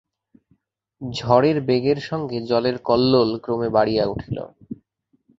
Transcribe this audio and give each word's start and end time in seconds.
ঝড়ের 1.01 1.57
বেগের 1.67 1.99
সঙ্গে 2.09 2.37
জলের 2.49 2.77
কল্লোল 2.87 3.31
ক্রমে 3.43 3.69
বাড়িয়া 3.69 4.03
উঠিল। 4.05 4.37